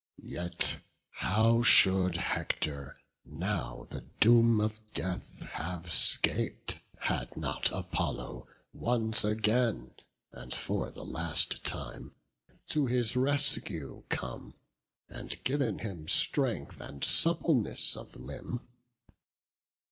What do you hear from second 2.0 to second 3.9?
Hector now